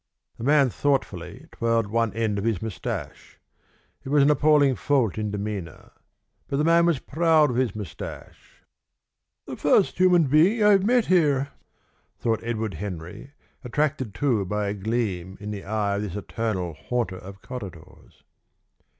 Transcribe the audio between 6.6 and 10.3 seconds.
man was proud of his moustache. "The first human